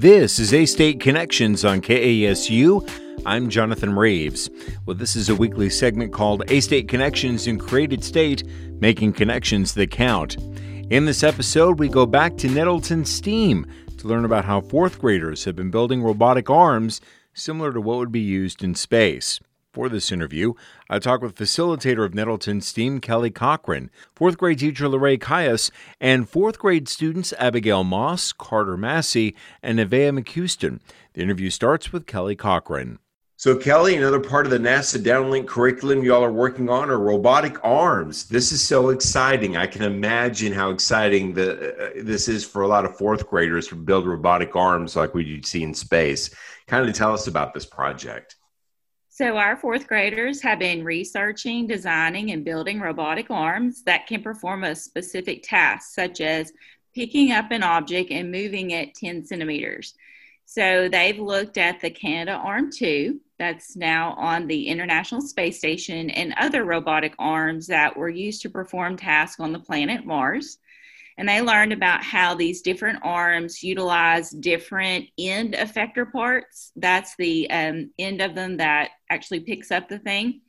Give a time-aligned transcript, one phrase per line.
[0.00, 2.88] This is A State Connections on KASU.
[3.26, 4.48] I'm Jonathan Reaves.
[4.86, 8.44] Well, this is a weekly segment called A State Connections in Created State,
[8.80, 10.36] making connections that count.
[10.88, 13.66] In this episode, we go back to Nettleton STEAM
[13.96, 17.00] to learn about how fourth graders have been building robotic arms
[17.34, 19.40] similar to what would be used in space.
[19.78, 20.54] For this interview,
[20.90, 25.70] I talk with facilitator of Nettleton STEAM, Kelly Cochran, fourth grade teacher Lorraine Caius,
[26.00, 30.80] and fourth grade students Abigail Moss, Carter Massey, and Nevaeh McHouston.
[31.12, 32.98] The interview starts with Kelly Cochran.
[33.36, 37.64] So, Kelly, another part of the NASA Downlink curriculum y'all are working on are robotic
[37.64, 38.24] arms.
[38.24, 39.56] This is so exciting.
[39.56, 43.68] I can imagine how exciting the, uh, this is for a lot of fourth graders
[43.68, 46.34] to build robotic arms like we would see in space.
[46.66, 48.34] Kind of tell us about this project.
[49.18, 54.62] So, our fourth graders have been researching, designing, and building robotic arms that can perform
[54.62, 56.52] a specific task, such as
[56.94, 59.94] picking up an object and moving it 10 centimeters.
[60.44, 66.64] So, they've looked at the Canadarm2, that's now on the International Space Station, and other
[66.64, 70.58] robotic arms that were used to perform tasks on the planet Mars
[71.18, 76.70] and they learned about how these different arms utilize different end effector parts.
[76.76, 80.42] That's the um, end of them that actually picks up the thing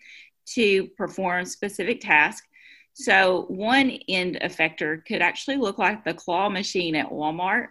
[0.53, 2.48] to perform specific tasks.
[2.94, 7.67] So one end effector could actually look like the claw machine at Walmart.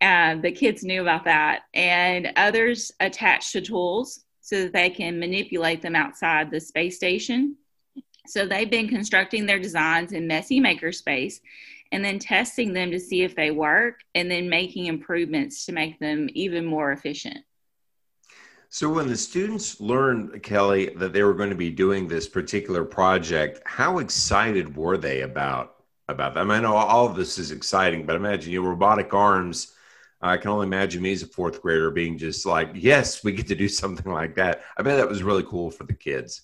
[0.00, 5.18] Uh, the kids knew about that, and others attached to tools so that they can
[5.18, 7.56] manipulate them outside the space station.
[8.26, 11.40] So they've been constructing their designs in Messy Makerspace
[11.92, 15.98] and then testing them to see if they work and then making improvements to make
[15.98, 17.38] them even more efficient.
[18.72, 22.84] So, when the students learned, Kelly, that they were going to be doing this particular
[22.84, 25.74] project, how excited were they about
[26.06, 26.52] about them?
[26.52, 29.74] I know all of this is exciting, but imagine your robotic arms.
[30.22, 33.48] I can only imagine me as a fourth grader being just like, "Yes, we get
[33.48, 36.42] to do something like that." I bet that was really cool for the kids.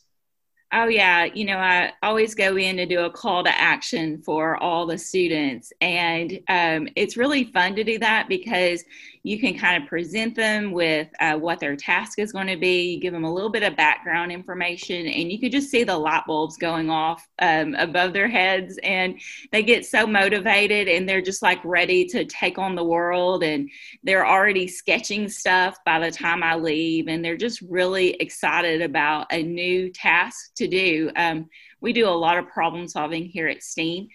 [0.73, 1.25] Oh, yeah.
[1.25, 4.99] You know, I always go in to do a call to action for all the
[4.99, 5.73] students.
[5.81, 8.85] And um, it's really fun to do that because
[9.27, 12.97] you can kind of present them with uh, what their task is going to be,
[13.01, 16.23] give them a little bit of background information, and you can just see the light
[16.29, 18.79] bulbs going off um, above their heads.
[18.85, 19.21] And
[19.51, 23.43] they get so motivated and they're just like ready to take on the world.
[23.43, 23.69] And
[24.05, 27.09] they're already sketching stuff by the time I leave.
[27.09, 31.11] And they're just really excited about a new task to do.
[31.17, 31.49] Um,
[31.81, 34.07] we do a lot of problem solving here at STEAM.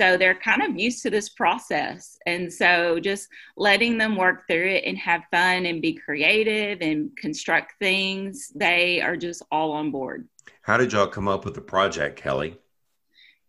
[0.00, 2.16] So they're kind of used to this process.
[2.24, 3.28] And so just
[3.58, 9.02] letting them work through it and have fun and be creative and construct things, they
[9.02, 10.26] are just all on board.
[10.62, 12.56] How did y'all come up with the project, Kelly?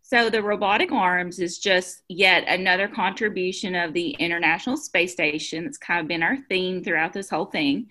[0.01, 5.65] So the robotic arms is just yet another contribution of the International Space Station.
[5.65, 7.87] It's kind of been our theme throughout this whole thing.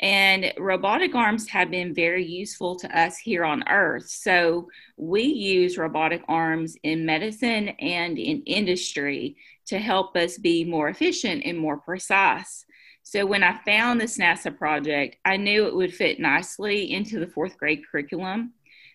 [0.00, 4.08] And robotic arms have been very useful to us here on Earth.
[4.08, 10.88] So we use robotic arms in medicine and in industry to help us be more
[10.88, 12.66] efficient and more precise.
[13.02, 17.26] So when I found this NASA project, I knew it would fit nicely into the
[17.26, 18.54] fourth grade curriculum.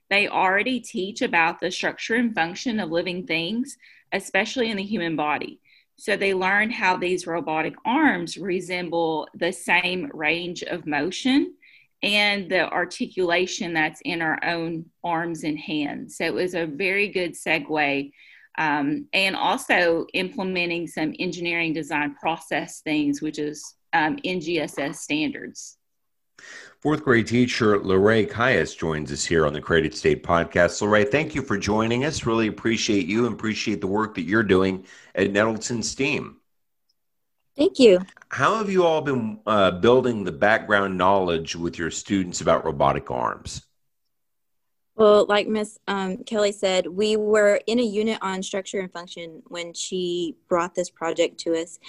[0.10, 3.78] They already teach about the structure and function of living things,
[4.12, 5.62] especially in the human body.
[6.00, 11.56] So they learned how these robotic arms resemble the same range of motion
[12.02, 16.16] and the articulation that's in our own arms and hands.
[16.16, 18.12] So it was a very good segue.
[18.58, 25.79] Um, and also implementing some engineering design process things, which is um, NGSS standards.
[26.80, 30.82] Fourth grade teacher Lorraine Caius joins us here on the Created State podcast.
[30.82, 32.26] Lorraine, thank you for joining us.
[32.26, 36.38] Really appreciate you and appreciate the work that you're doing at Nettleton STEAM.
[37.58, 38.00] Thank you.
[38.30, 43.12] How have you all been uh, building the background knowledge with your students about robotic
[43.12, 43.64] arms?
[45.00, 49.42] Well, like Miss um, Kelly said, we were in a unit on structure and function
[49.48, 51.80] when she brought this project to us.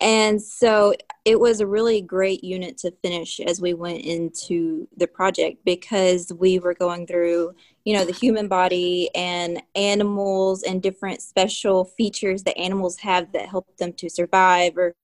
[0.00, 0.94] And so
[1.24, 6.32] it was a really great unit to finish as we went into the project because
[6.38, 12.44] we were going through, you know, the human body and animals and different special features
[12.44, 14.94] that animals have that help them to survive or,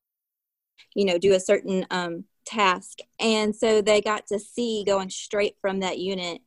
[0.95, 3.01] you know, do a certain um, task.
[3.19, 6.41] And so they got to see going straight from that unit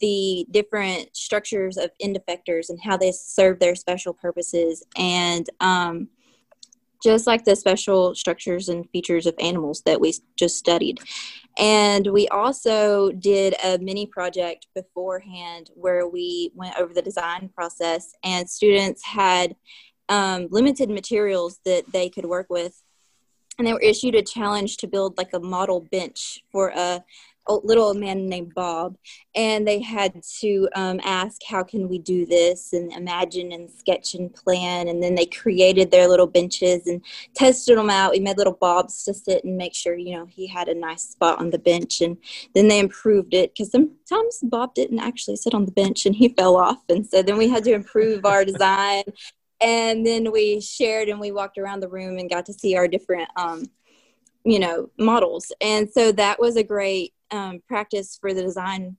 [0.00, 6.08] the different structures of end effectors and how they serve their special purposes and um,
[7.02, 11.00] just like the special structures and features of animals that we just studied.
[11.58, 18.14] And we also did a mini project beforehand where we went over the design process
[18.24, 19.56] and students had
[20.08, 22.82] um, limited materials that they could work with.
[23.58, 27.04] And they were issued a challenge to build like a model bench for a
[27.46, 28.96] a little man named Bob,
[29.34, 34.14] and they had to um, ask, "How can we do this?" and imagine and sketch
[34.14, 34.88] and plan.
[34.88, 37.02] And then they created their little benches and
[37.34, 38.12] tested them out.
[38.12, 41.02] We made little Bobs to sit and make sure you know he had a nice
[41.02, 42.00] spot on the bench.
[42.00, 42.16] And
[42.54, 46.28] then they improved it because sometimes Bob didn't actually sit on the bench and he
[46.28, 46.82] fell off.
[46.88, 49.04] And so then we had to improve our design.
[49.60, 52.88] And then we shared and we walked around the room and got to see our
[52.88, 53.64] different um,
[54.44, 58.96] you know models and so that was a great um, practice for the design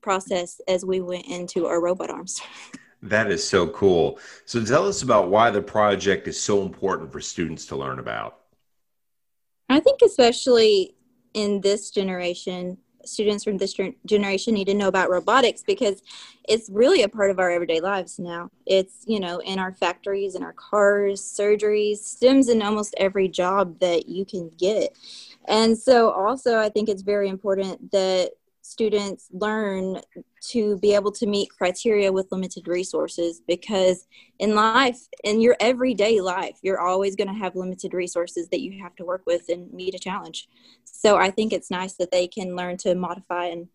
[0.00, 2.40] process as we went into our robot arms.
[3.02, 4.18] That is so cool.
[4.44, 8.38] So tell us about why the project is so important for students to learn about.
[9.68, 10.96] I think especially
[11.32, 13.76] in this generation, students from this
[14.06, 16.02] generation need to know about robotics because
[16.48, 18.50] it's really a part of our everyday lives now.
[18.66, 23.78] It's, you know, in our factories, in our cars, surgeries, stems in almost every job
[23.80, 24.96] that you can get.
[25.46, 28.32] And so, also, I think it's very important that
[28.70, 30.00] students learn
[30.40, 34.06] to be able to meet criteria with limited resources because
[34.38, 38.80] in life, in your everyday life, you're always going to have limited resources that you
[38.80, 40.48] have to work with and meet a challenge.
[40.84, 43.68] So, I think it's nice that they can learn to modify and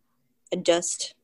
[0.53, 1.15] adjust.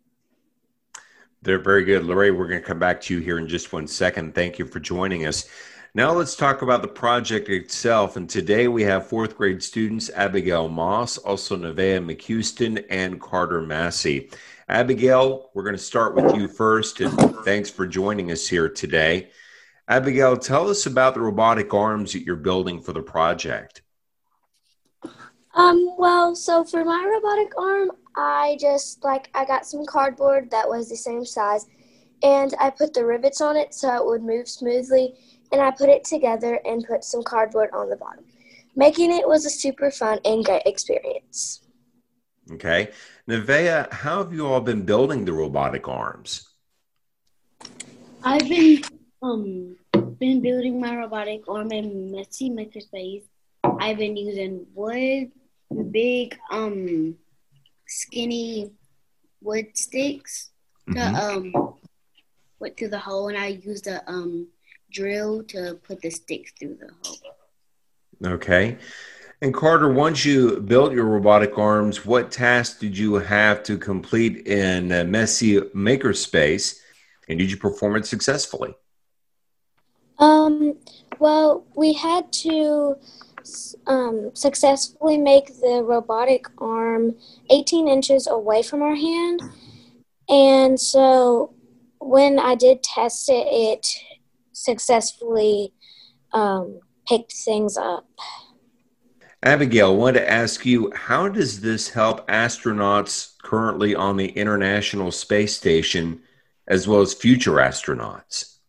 [1.41, 2.03] They're very good.
[2.03, 4.35] Lorraine, we're going to come back to you here in just one second.
[4.35, 5.47] Thank you for joining us.
[5.93, 8.15] Now let's talk about the project itself.
[8.15, 14.29] And today we have fourth grade students Abigail Moss, also Nevaeh McHouston, and Carter Massey.
[14.69, 17.11] Abigail, we're going to start with you first, and
[17.43, 19.31] thanks for joining us here today.
[19.89, 23.81] Abigail, tell us about the robotic arms that you're building for the project.
[25.53, 30.69] Um, well, so for my robotic arm, I just like I got some cardboard that
[30.69, 31.65] was the same size
[32.23, 35.15] and I put the rivets on it so it would move smoothly
[35.51, 38.25] and I put it together and put some cardboard on the bottom.
[38.75, 41.61] Making it was a super fun and great experience.
[42.51, 42.89] Okay.
[43.29, 46.47] Nevaeh, how have you all been building the robotic arms?
[48.23, 48.81] I've been
[49.21, 49.75] um
[50.19, 53.23] been building my robotic arm in Messy Makerspace.
[53.63, 55.31] I've been using wood,
[55.91, 57.15] big um
[57.87, 58.71] skinny
[59.41, 60.51] wood sticks
[60.89, 61.15] mm-hmm.
[61.15, 61.75] um
[62.59, 64.47] went through the hole and I used a um
[64.91, 68.33] drill to put the sticks through the hole.
[68.33, 68.77] Okay.
[69.41, 74.45] And Carter, once you built your robotic arms, what tasks did you have to complete
[74.45, 76.77] in Messy Makerspace,
[77.27, 78.75] and did you perform it successfully?
[80.19, 80.77] Um,
[81.17, 82.97] well, we had to
[83.87, 87.15] um, successfully make the robotic arm
[87.49, 89.41] 18 inches away from our hand.
[90.29, 91.53] And so
[91.99, 93.87] when I did test it, it
[94.63, 95.73] successfully
[96.33, 98.07] um, picked things up.
[99.43, 105.11] Abigail, I wanted to ask you how does this help astronauts currently on the International
[105.11, 106.21] Space Station
[106.67, 108.59] as well as future astronauts?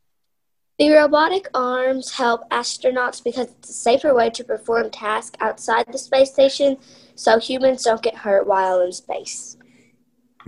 [0.78, 5.98] The robotic arms help astronauts because it's a safer way to perform tasks outside the
[5.98, 6.78] space station
[7.14, 9.58] so humans don't get hurt while in space.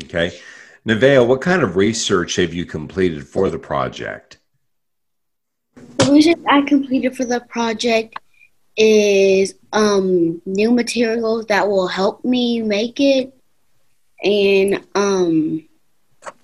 [0.03, 0.37] Okay.
[0.87, 4.39] Nevaeh, what kind of research have you completed for the project?
[6.05, 8.19] The research I completed for the project
[8.77, 13.33] is um, new materials that will help me make it
[14.23, 15.67] and um,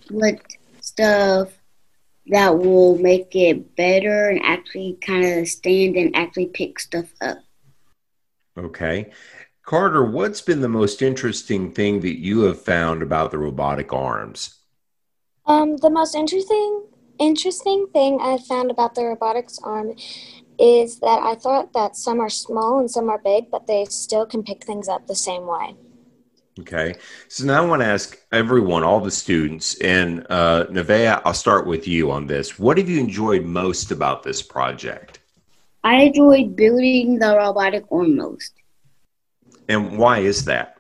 [0.09, 0.41] what
[0.81, 1.53] stuff
[2.29, 7.39] that will make it better and actually kind of stand and actually pick stuff up.
[8.57, 9.11] Okay.
[9.63, 14.59] Carter, what's been the most interesting thing that you have found about the robotic arms?
[15.45, 16.87] Um, the most interesting
[17.21, 19.95] interesting thing I found about the robotics arm
[20.59, 24.27] is that I thought that some are small and some are big, but they still
[24.27, 25.77] can pick things up the same way.
[26.59, 26.95] Okay.
[27.29, 31.67] So now I want to ask everyone, all the students, and uh, Nevaeh, I'll start
[31.67, 32.59] with you on this.
[32.59, 35.21] What have you enjoyed most about this project?
[35.83, 38.53] I enjoyed building the robotic arm most.
[39.69, 40.77] And why is that?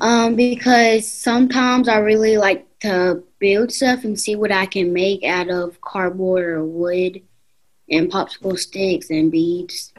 [0.00, 5.22] Um, because sometimes I really like to build stuff and see what I can make
[5.22, 7.22] out of cardboard or wood
[7.88, 9.92] and popsicle sticks and beads.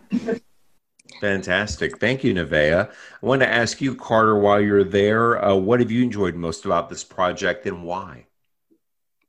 [1.21, 1.99] Fantastic.
[1.99, 2.89] Thank you, Nevaeh.
[2.89, 6.65] I want to ask you, Carter, while you're there, uh, what have you enjoyed most
[6.65, 8.25] about this project and why?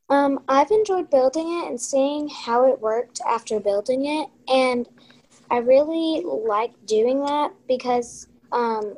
[0.09, 4.29] Um, I've enjoyed building it and seeing how it worked after building it.
[4.49, 4.89] And
[5.51, 8.97] I really like doing that because um,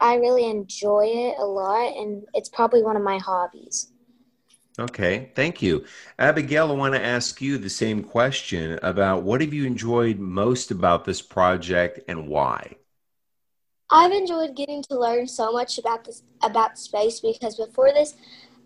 [0.00, 3.92] I really enjoy it a lot, and it's probably one of my hobbies.
[4.78, 5.84] Okay, thank you.
[6.20, 10.70] Abigail, I want to ask you the same question about what have you enjoyed most
[10.70, 12.76] about this project and why?
[13.90, 18.14] I've enjoyed getting to learn so much about this about space because before this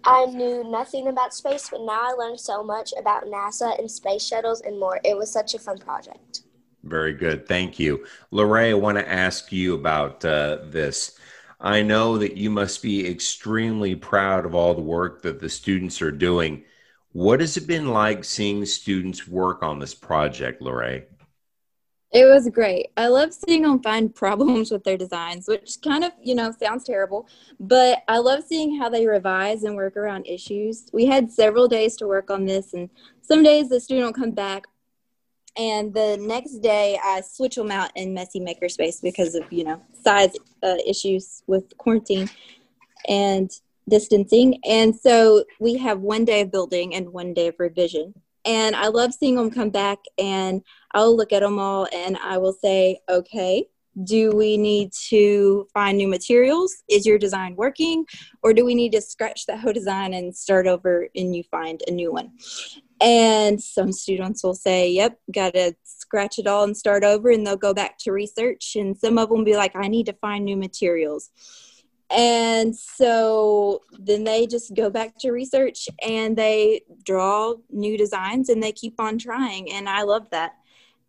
[0.04, 4.26] I knew nothing about space, but now I learned so much about NASA and space
[4.26, 5.00] shuttles and more.
[5.04, 6.42] It was such a fun project.
[6.82, 7.46] Very good.
[7.46, 8.04] Thank you.
[8.32, 11.16] Lorray, I want to ask you about uh, this.
[11.64, 16.02] I know that you must be extremely proud of all the work that the students
[16.02, 16.64] are doing.
[17.12, 21.04] What has it been like seeing students work on this project, Lorray?
[22.10, 22.88] It was great.
[22.96, 26.82] I love seeing them find problems with their designs, which kind of, you know, sounds
[26.82, 27.28] terrible,
[27.60, 30.90] but I love seeing how they revise and work around issues.
[30.92, 32.90] We had several days to work on this, and
[33.20, 34.64] some days the student will come back,
[35.56, 39.82] and the next day I switch them out in messy makerspace because of, you know,
[40.02, 42.30] size uh, issues with quarantine
[43.08, 43.50] and
[43.88, 44.58] distancing.
[44.64, 48.14] And so we have one day of building and one day of revision.
[48.44, 52.38] And I love seeing them come back and I'll look at them all and I
[52.38, 53.66] will say, okay,
[54.04, 56.82] do we need to find new materials?
[56.88, 58.06] Is your design working?
[58.42, 61.82] Or do we need to scratch that whole design and start over and you find
[61.86, 62.32] a new one?
[63.02, 67.30] And some students will say, yep, got to scratch it all and start over.
[67.30, 68.76] And they'll go back to research.
[68.76, 71.30] And some of them will be like, I need to find new materials.
[72.10, 78.62] And so then they just go back to research and they draw new designs and
[78.62, 79.72] they keep on trying.
[79.72, 80.52] And I love that.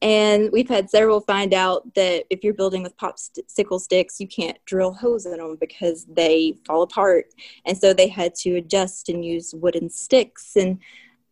[0.02, 4.58] And we've had several find out that if you're building with popsicle sticks, you can't
[4.66, 7.26] drill holes in them because they fall apart.
[7.66, 10.56] And so they had to adjust and use wooden sticks.
[10.56, 10.80] And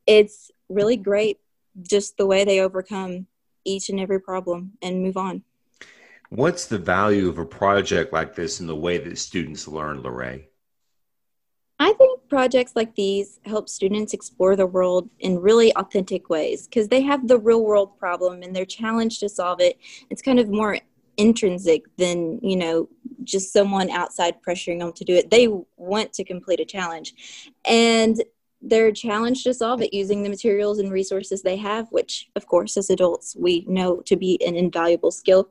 [0.07, 1.39] it's really great
[1.81, 3.27] just the way they overcome
[3.63, 5.43] each and every problem and move on.
[6.29, 10.45] What's the value of a project like this in the way that students learn, Lorray?
[11.77, 16.87] I think projects like these help students explore the world in really authentic ways because
[16.87, 19.79] they have the real world problem and they're challenged to solve it.
[20.09, 20.77] It's kind of more
[21.17, 22.87] intrinsic than, you know,
[23.23, 25.29] just someone outside pressuring them to do it.
[25.31, 27.55] They want to complete a challenge.
[27.65, 28.23] And
[28.61, 32.77] they're challenged to solve it using the materials and resources they have, which, of course,
[32.77, 35.49] as adults, we know to be an invaluable skill.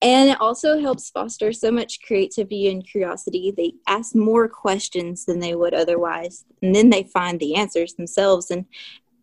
[0.00, 3.52] And it also helps foster so much creativity and curiosity.
[3.56, 8.52] They ask more questions than they would otherwise, and then they find the answers themselves.
[8.52, 8.64] And,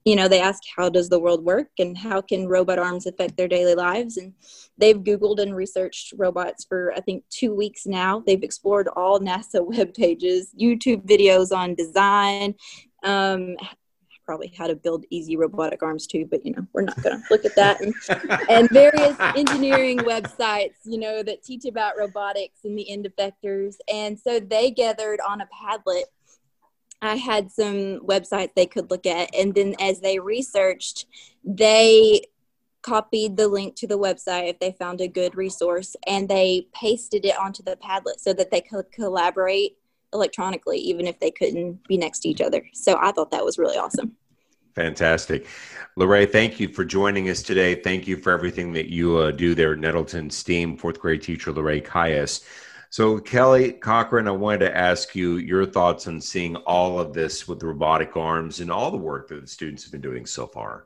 [0.03, 3.37] you know, they ask, how does the world work and how can robot arms affect
[3.37, 4.17] their daily lives?
[4.17, 4.33] And
[4.77, 8.21] they've Googled and researched robots for, I think, two weeks now.
[8.25, 12.55] They've explored all NASA web pages, YouTube videos on design,
[13.05, 13.55] um,
[14.25, 17.23] probably how to build easy robotic arms too, but you know, we're not going to
[17.29, 17.79] look at that.
[17.81, 17.93] And,
[18.49, 23.75] and, various engineering websites, you know, that teach about robotics and the end effectors.
[23.91, 26.03] And so they gathered on a Padlet.
[27.01, 29.33] I had some websites they could look at.
[29.35, 31.05] And then as they researched,
[31.43, 32.21] they
[32.81, 37.25] copied the link to the website if they found a good resource and they pasted
[37.25, 39.77] it onto the Padlet so that they could collaborate
[40.13, 42.63] electronically, even if they couldn't be next to each other.
[42.73, 44.15] So I thought that was really awesome.
[44.75, 45.47] Fantastic.
[45.97, 47.75] Lorray, thank you for joining us today.
[47.75, 51.83] Thank you for everything that you uh, do there Nettleton STEAM, fourth grade teacher Lorray
[51.83, 52.45] Caius.
[52.89, 57.47] So, Kelly Cochran, I wanted to ask you your thoughts on seeing all of this
[57.47, 60.45] with the robotic arms and all the work that the students have been doing so
[60.45, 60.85] far.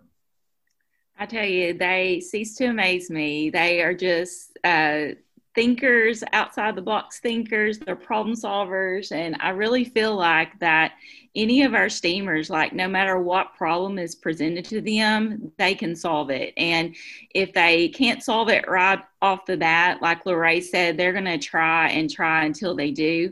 [1.18, 3.50] I tell you, they cease to amaze me.
[3.50, 5.10] They are just uh,
[5.56, 9.12] thinkers, outside the box thinkers, they're problem solvers.
[9.12, 10.94] And I really feel like that
[11.36, 15.96] any of our steamers, like no matter what problem is presented to them, they can
[15.96, 16.54] solve it.
[16.58, 16.96] And
[17.36, 21.38] if they can't solve it right off the bat, like Lorray said, they're going to
[21.38, 23.32] try and try until they do.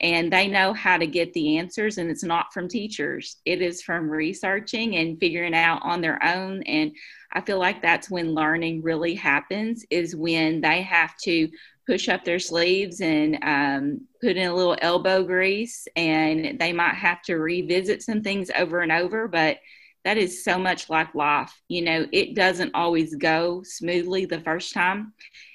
[0.00, 3.80] And they know how to get the answers, and it's not from teachers, it is
[3.80, 6.62] from researching and figuring out on their own.
[6.64, 6.92] And
[7.32, 11.48] I feel like that's when learning really happens is when they have to
[11.86, 16.94] push up their sleeves and um, put in a little elbow grease and they might
[16.94, 19.58] have to revisit some things over and over but
[20.04, 24.72] that is so much like life you know it doesn't always go smoothly the first
[24.72, 25.12] time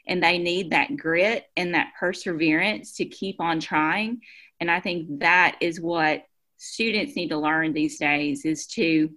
[0.07, 4.19] and they need that grit and that perseverance to keep on trying
[4.59, 6.23] and i think that is what
[6.57, 9.09] students need to learn these days is to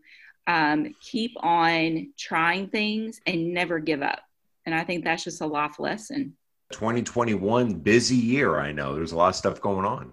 [0.47, 4.21] um, keep on trying things and never give up.
[4.66, 6.37] And I think that's just a life lesson.
[6.75, 8.59] 2021, busy year.
[8.59, 10.12] I know there's a lot of stuff going on.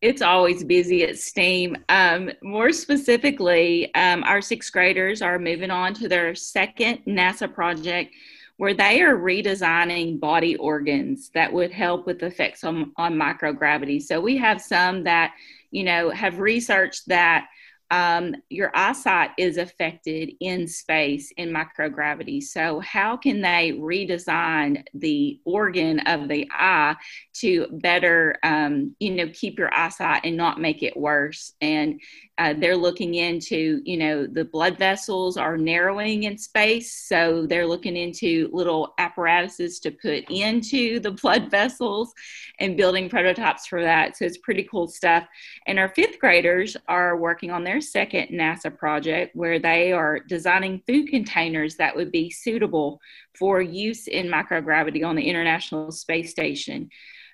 [0.00, 1.76] It's always busy at STEAM.
[1.90, 8.14] Um, more specifically, um, our sixth graders are moving on to their second NASA project
[8.56, 14.02] where they are redesigning body organs that would help with effects on, on microgravity.
[14.02, 15.34] So we have some that,
[15.70, 17.48] you know, have researched that
[17.90, 22.42] um, your eyesight is affected in space in microgravity.
[22.42, 26.96] So, how can they redesign the organ of the eye
[27.34, 31.52] to better, um, you know, keep your eyesight and not make it worse?
[31.60, 32.00] And
[32.40, 36.90] uh, they're looking into, you know, the blood vessels are narrowing in space.
[37.06, 42.14] So, they're looking into little apparatuses to put into the blood vessels
[42.58, 44.16] and building prototypes for that.
[44.16, 45.26] So, it's pretty cool stuff.
[45.66, 50.82] And our fifth graders are working on their second NASA project where they are designing
[50.86, 53.02] food containers that would be suitable
[53.38, 56.88] for use in microgravity on the International Space Station.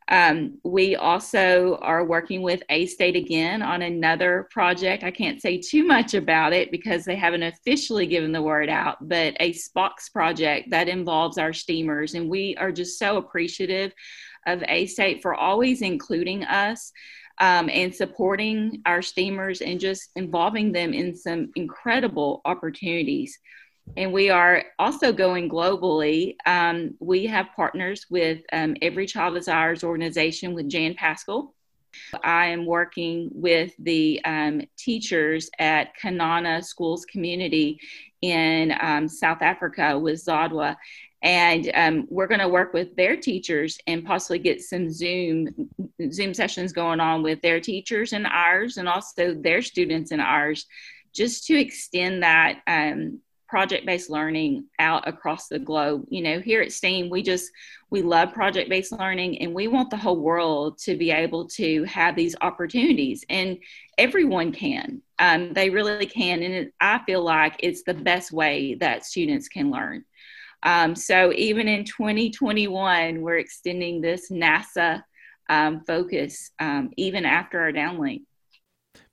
[0.08, 5.02] Um, we also are working with A State again on another project.
[5.02, 9.08] I can't say too much about it because they haven't officially given the word out,
[9.08, 12.14] but a SPOCS project that involves our steamers.
[12.14, 13.92] And we are just so appreciative
[14.46, 16.92] of A State for always including us
[17.38, 23.38] um, and supporting our steamers and just involving them in some incredible opportunities.
[23.96, 26.36] And we are also going globally.
[26.44, 31.54] Um, we have partners with um, Every Child Desires organization with Jan Paschal.
[32.22, 37.80] I am working with the um, teachers at Kanana Schools Community
[38.20, 40.76] in um, South Africa with Zodwa
[41.22, 45.48] and um, we're going to work with their teachers and possibly get some zoom
[46.12, 50.66] zoom sessions going on with their teachers and ours and also their students and ours
[51.12, 56.04] just to extend that um, project-based learning out across the globe.
[56.08, 57.50] You know here at steam we just
[57.90, 62.16] we love project-based learning and we want the whole world to be able to have
[62.16, 63.58] these opportunities and
[63.98, 65.02] everyone can.
[65.18, 69.48] Um, they really can and it, i feel like it's the best way that students
[69.48, 70.04] can learn.
[70.62, 75.02] Um, so even in 2021, we're extending this NASA
[75.48, 78.22] um, focus um, even after our downlink.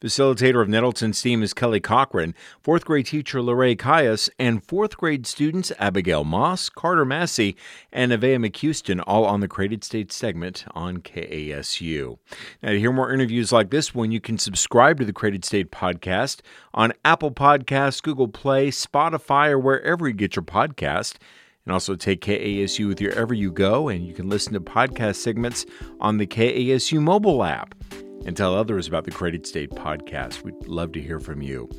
[0.04, 5.26] Facilitator of Nettleton STEAM is Kelly Cochran, fourth grade teacher Lorraine Caius, and fourth grade
[5.26, 7.56] students Abigail Moss, Carter Massey,
[7.90, 12.18] and Avea McHouston, all on the Created State segment on KASU.
[12.62, 15.72] Now, to hear more interviews like this one, you can subscribe to the Created State
[15.72, 16.42] podcast
[16.74, 21.16] on Apple Podcasts, Google Play, Spotify, or wherever you get your podcast
[21.66, 23.88] and also take KASU with you wherever you go.
[23.88, 25.66] And you can listen to podcast segments
[26.02, 27.74] on the KASU mobile app
[28.26, 30.44] and tell others about the Created State podcast.
[30.44, 31.70] We'd love to hear from you.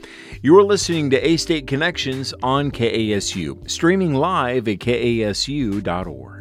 [0.42, 6.33] You are listening to A State Connections on KASU, streaming live at kasu.org.